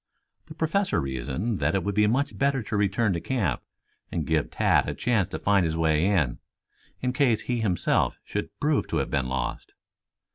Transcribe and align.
The 0.47 0.55
Professor 0.55 0.99
reasoned 0.99 1.59
that 1.59 1.75
it 1.75 1.83
would 1.83 1.93
be 1.93 2.07
much 2.07 2.35
better 2.35 2.63
to 2.63 2.75
return 2.75 3.13
to 3.13 3.21
camp 3.21 3.61
and 4.11 4.25
give 4.25 4.49
Tad 4.49 4.89
a 4.89 4.95
chance 4.95 5.29
to 5.29 5.37
find 5.37 5.63
his 5.63 5.77
way 5.77 6.03
in 6.07 6.39
in 7.01 7.13
case 7.13 7.41
he 7.41 7.59
himself 7.59 8.17
should 8.23 8.49
prove 8.59 8.87
to 8.87 8.97
have 8.97 9.11
been 9.11 9.27
lost. 9.27 9.75